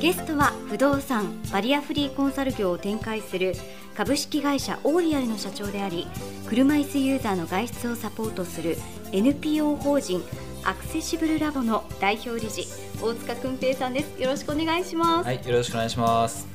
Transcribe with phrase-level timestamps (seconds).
[0.00, 3.54] ゲストは不動産バリアフリーコンサル業を展開する
[3.96, 6.06] 株式会社オーリアルの社長であり
[6.48, 8.76] 車椅子ユーザーの外出をサポートする
[9.12, 10.22] NPO 法人
[10.64, 12.66] アクセシブルラボの代表理事
[13.00, 14.20] 大塚君平さんです。
[14.20, 15.26] よろしくお願いします。
[15.26, 16.48] はいよろしくお願いします。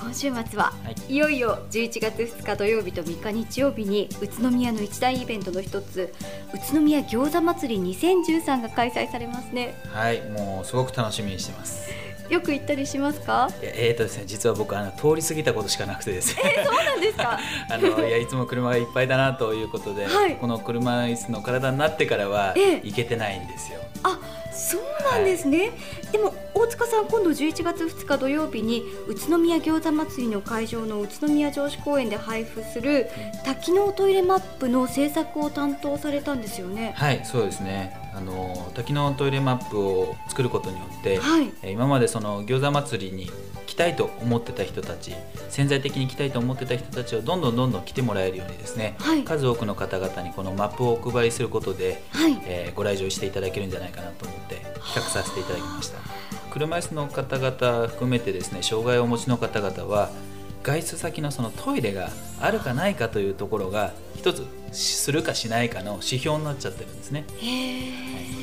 [0.00, 6.14] 今週末は、はい、いよいよ11月2日土曜日と3日日曜日に宇都宮の一大イベントの一つ
[6.54, 9.74] 宇都宮餃子祭り2013が開催されますね。
[9.92, 13.48] はいもうすごく楽しみにしてますよく行ったりしますか？
[13.62, 16.42] えーとですね実は僕あの通り過ぎたことしかなくてですね。
[16.56, 17.38] えー、そうなんですか？
[17.70, 24.18] あのいやいつも車がいっぱいだなということで、はい、この車椅子の体になってからは行けてないんですよ、えー、あ
[24.52, 25.72] そうなんですね、はい、
[26.12, 33.06] でも大塚さん今度11月2日土曜日に宇都宮餃子祭りの会場の宇都宮城址公園で配布する
[33.44, 36.94] 多機能トイレマップの制作を担当されたんですよね。
[36.96, 37.96] はいそうですね。
[38.12, 43.30] あの多機能トイレマップを作ることによって、はい、今までその餃子祭りに来
[43.78, 45.14] たいと思ってた人たち
[45.48, 55.98] 潜在的に来たいと思ってた人たちをどんどんどんどん来てもらえるようにですね、はい、数多くの方々にこのマップをお配りすることで、はい、えー、ご来場していただけるんじゃないかなと思って企画させていただきました。
[56.50, 60.10] 車椅子の方々含めてですね障害をお持ちの方々は
[60.62, 67.24] 外出先のそのトイレがあるかないかというところが一つするかしないかの指標になっちゃってるんですね。
[67.28, 68.37] あ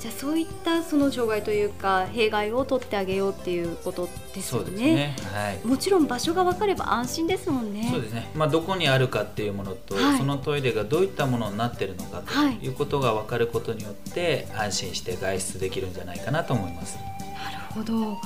[0.00, 4.94] じゃあそういったその障害というか弊害を取ってあげようっていうことですよね。
[4.94, 7.86] ねはい、もちろん場所が分かれば安心ですもんね。
[7.92, 8.30] そうですね。
[8.34, 12.32] まあどこにあるかっていうものと、はい、そのトイレがどういったものになってるのかと
[12.64, 16.96] いうことが分かることによって安心して外出できるんじゃないかなと思います。
[16.96, 18.16] なるほど。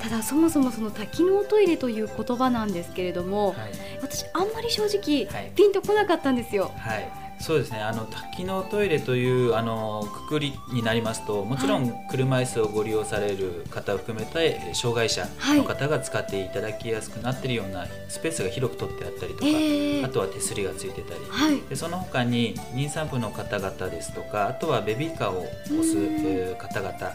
[0.00, 3.56] ただそもそもその多機能トイレという言葉なんですけれども、はい、
[4.00, 5.26] 私あんまり正直
[5.56, 6.70] ピンとこなかったんですよ。
[6.76, 7.80] はいそうですね。
[7.80, 15.26] あの多機能トイレというあのくくりになりますともちろん車椅子をご利用される方を含めて障害者
[15.56, 27.14] の方が使っていただきやすくなっているようなスペースが広く取ってあったりとか、えー、あとは手すりがついてたり、はい、でその他に妊産婦の方々ですとかあとはベビーカーを押す方々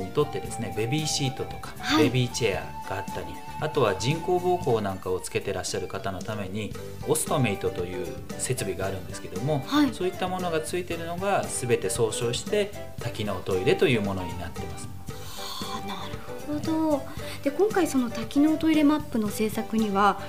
[0.00, 3.26] にとってですねベビーシートとか、はい、ベビーチェアがあったり
[3.60, 6.72] あとは人工膀胱なんかをつけてらっしゃる方のために
[7.06, 8.06] オストメイトという
[8.38, 14.88] 設備があるんですけども、はい、そういったものがついているのが全て総称して多機能トイレというものになってます。
[15.08, 17.02] はあ、なるほど
[17.42, 20.20] で今回その多機能トイレマップの制作には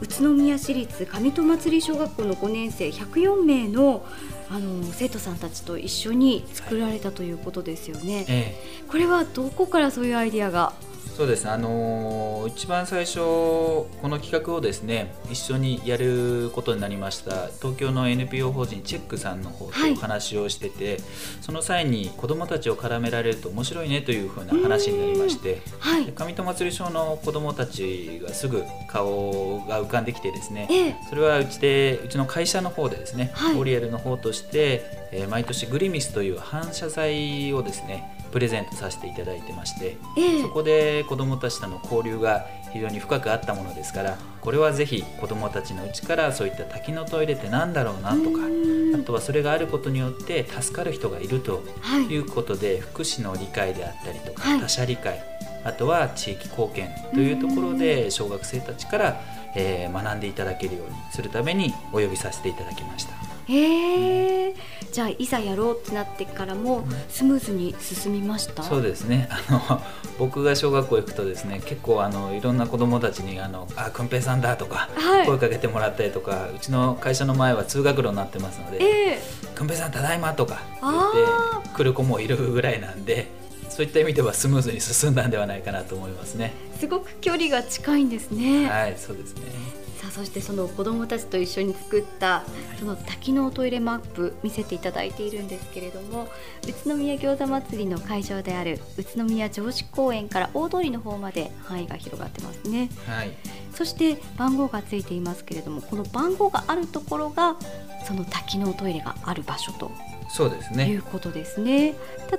[0.00, 4.04] 宇都宮市立上戸祭小学校の5年生104名の
[4.52, 8.14] あの生徒さんたちと一緒に作られたということですよね。
[8.16, 10.72] はいええ、これはどこからそういうアイディアが？
[11.16, 11.44] そうです。
[11.44, 21.00] ね、あのー、一番最初この企画をですね一緒にやることになりました東京の NPO 法人チェックさんの方とお話をしてて、はい、
[21.42, 48.46] その際に子どもたちを絡められると面白いねというふうな話になりまして、はい、上戸祭小の子どもたちがすぐ顔が浮かんできてですね、ええ、それはうちでうちの会社の方でですね、はい、オリエルの方として、えー、毎年グリミスという反射材をですねプレゼントさせていただいてまして、えそこで子どもたちとの交流が非常に深くあったものですからこれはぜひ子どもたちのうちからそういった多機能トイレって何だろうなとか
[48.94, 51.62] あとはそれがあることによって助かる人がいると
[52.08, 52.20] い。
[52.20, 55.22] うことで、はい、福祉の理解であったりとか、はい、他者理解
[55.64, 59.20] あとは地域貢献というところで小学生たちから、
[59.54, 63.29] えー、学んでいただけるようにするためにお呼びさせていただきました。
[63.50, 64.54] へえ
[64.92, 69.28] じゃあいざやろうってなってからもスムーズに進みました、そうですね。
[69.48, 69.82] あの
[70.18, 79.22] 僕が小学校行くとですね結構あのいろんな子どもたちに「あのあくんぺいさんだ」とか、はい、声かけてもらったりとかうちの会社の前は通学路になってますので
[79.54, 83.28] 「くんぺいさんただいま」とか言って来る子もいるぐらいなんで
[83.68, 86.52] そういった意味ではスムーズに進んだんではないかなと思いますね。
[86.78, 88.68] すごく距離が近いんですね。
[88.68, 89.42] はいそうですね。
[89.42, 89.79] さ
[90.10, 92.42] あそしてその子どもたちと一緒に作った
[92.78, 96.28] その多機能トイレマップ見せていただいているんですけれども
[96.68, 103.30] 宇都宮餃子祭りの会場である宇都宮城址公園から大通りの方まで範囲が広がってますね、はい、
[103.72, 107.56] そして番号がついていますけれどもこの番号があるところが
[108.04, 109.92] その多機能トイレがある場所と
[110.32, 110.88] そうですね。
[110.88, 111.94] いうことですね。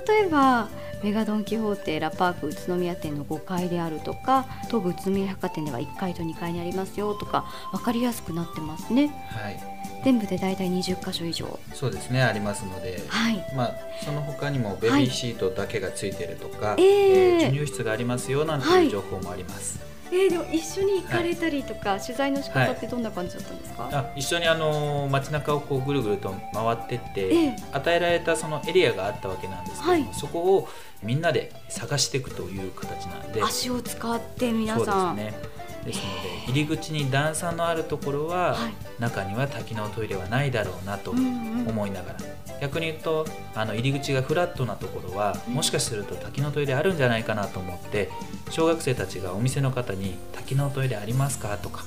[0.08, 0.68] 例えば
[1.02, 9.08] メガドン・キホーテラパーク宇都宮店の5階であるとか東武宇都宮百貨店では1階と2階にありますよとか分かりやすくなってますね。
[9.30, 9.60] はい。
[10.04, 11.58] 全部で大体20箇所以上。
[11.74, 12.22] そうですね。
[12.22, 13.44] ありますので、はい。
[13.54, 13.74] まあ、
[14.04, 19.78] その他にもベビーシートだけがついてるとか、はい、えー、授乳室がありますよなんていう情報もあります。
[19.78, 30.68] はいえー、でも一緒に行かれたりとか、はい、取材の仕方ってどんな感じだったんですか、あ一緒にあの街中をこうぐるぐると回ってって、えー、与えられたそのエリアがあったわけなんですけど、はい、そこを
[31.02, 33.42] みんなで探していくという形なんで。
[33.42, 35.16] 足を使って皆さん。
[35.16, 42.18] ですねですので入り口に段差のあるところは、はい、中には多機能トイレはないだろうなと思いながら、
[42.60, 48.10] 逆に言うとあの入り口がフラットなところは、もしかすると多機能トイレあるんじゃないかなと思って
[48.50, 51.84] 小学生たちがお店の方に「多機能トイレありますか?」とか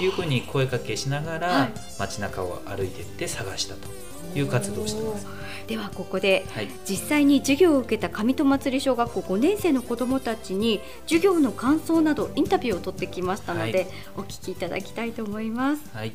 [0.00, 3.88] いうふうに声かけしながら、はい、街中を歩いていって探したと
[4.34, 5.26] いう活動をしています。
[5.66, 13.88] ではここで、はい、実際に授業を受けた上戸祭小学校5年生の子どもたちに授業の感想などインタビューを取ってきましたので、はい、
[14.18, 15.82] お聞きいただきたいと思います。
[15.92, 16.12] はい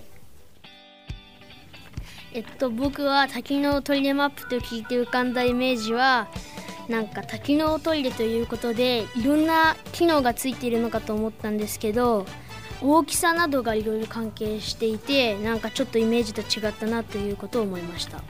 [2.34, 6.30] えっと、僕は多機能トイレマップと聞いて浮かんだイメージは
[6.88, 12.26] なんか多機能トイレということでいろんな機能がついているのかと思ったんですけど
[12.82, 18.22] 大きさなどがいろいろ関係していてなんかちょっとイメージと違ったなということを思いました。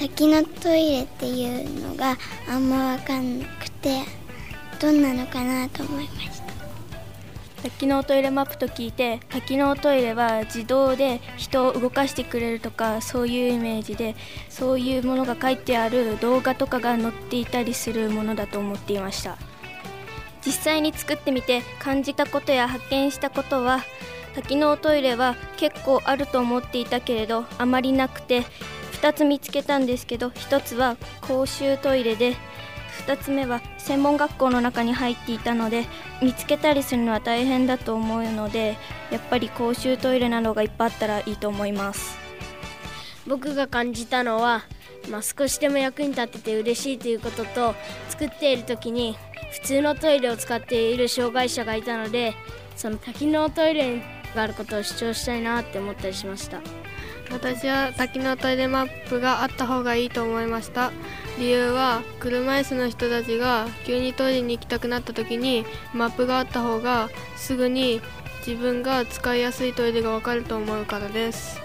[0.00, 2.16] 滝のトイレっていうのが
[2.48, 4.00] あんま分かんなくて
[4.80, 6.50] どんなのかなと思いました
[7.62, 14.16] 多機能トイレマップと聞いて多機能トイレは自動で人を動かしてくれるとかそういうイメージで
[14.48, 19.36] そういうものが書いてある動画とかが載っていたりするものだと思っていました
[20.44, 23.80] 実際に作ってみて感じたことや発見したことは
[24.34, 28.44] 多機能トイレは結構あると思っていたけれどあまりなくて
[29.02, 32.36] 2つ見つけたんですけど1つは公衆トイレで
[33.06, 35.86] 2つ目は専門学校の中に入っていたので
[36.22, 38.76] 見つけたりするのは大変だと思うので
[39.10, 42.18] やっぱり公衆トイレなどがいっぱいあったらいいと思います。
[43.26, 44.64] 僕が感じたのは、
[45.08, 47.74] まあ、少しでも役に立てて嬉しいということと
[48.08, 49.16] 作っている時に
[49.52, 52.34] 普通のトイレを使っている障害者がいたので
[52.76, 54.02] その多機能トイレ
[54.34, 56.60] があることを主張したいなって思ったりしました。
[57.30, 60.90] 私は多機能トイレマップがあった方がいいと思いました。
[61.38, 65.64] 理由は車椅子の人たちが急にトイレに行きたくなった時に
[65.94, 68.00] マップがあった方がすぐに
[68.46, 71.60] 自分が使いやすいトイレがわかると思うからです。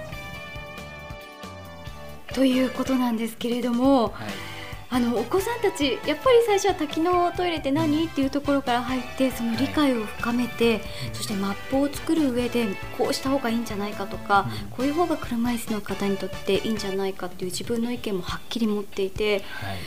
[2.34, 4.55] ということなんですけれども、はい
[4.90, 8.06] あのお子さんたちやっぱり最初は多機能トイレって何？
[8.06, 10.82] っていうところから入ってその理解を深めて、
[11.14, 12.68] そしてマップを作る上で
[12.98, 19.44] こうした方がいいんじゃないかとか、こういう方が車椅子の方にとっていいんじゃないかっていう自分の意見もはっきり持っていて、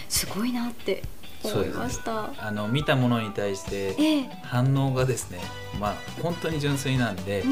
[0.09, 1.03] すごいなって
[1.45, 7.45] 思いました、あの見たものに対して反応がですね、ええ、まあ本当に純粋なんで、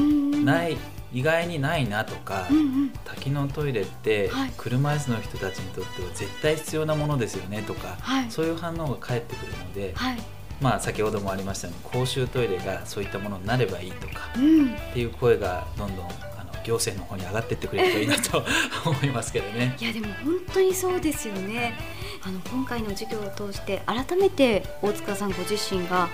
[0.43, 0.77] ない
[1.13, 10.17] 意外にないなとか、うんうん、多機能トイレって車椅子の人たちにとっては絶対必要なものですよねとか、はい、そういう反応が返ってくるので、はい、
[10.61, 16.07] まあ、先ほどもありましたように公衆トイレがそういったものになればいいとか、うん、っていう声がどんどん
[16.67, 18.43] 行政の方に上がっていってくれるといいなと
[18.85, 19.75] 思いますけどね。
[19.79, 21.73] いやでも本当にそうですよね。
[22.21, 26.09] あの今回の授業を通して改めて大塚さんご自身が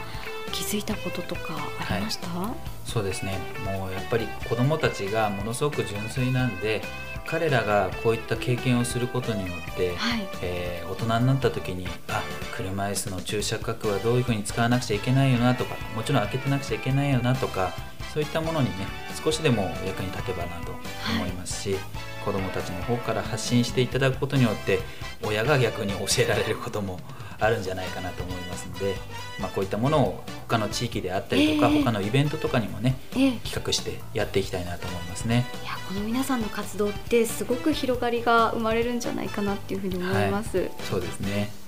[0.52, 1.56] 気づいたこととか
[1.90, 3.38] ありました、はい、そうですね。
[3.66, 6.82] もうやっぱり子どもたちがものすごく純粋なんで
[7.26, 12.22] 彼らがこういった経験をすることによって、はい、えー、大人になった時にあ
[12.56, 17.72] 車椅子の駐車角はどういうふうに使わなくちゃいけないよなとかもちろん開けてなくちゃいけないよなとか
[18.14, 18.86] そういったものにね
[19.24, 20.74] 少しでも役に立てばなと
[21.16, 21.82] 思いますし、はい、
[22.26, 24.80] 子どもたちの方から発信していただくことによって
[25.24, 27.00] 親が逆に教えられることも
[27.40, 28.96] あるんじゃないかなと思いますので、
[29.40, 35.46] まあ、こういったものを他の地域であったりとか、えー、他のイベントとかにもね、えー、企画してやっていきたいなと思いますね。
[35.64, 41.63] いやこの皆さんの活動ってすごく広がりが生まれるんじゃないかなっていうふうに思います、はい、そうですね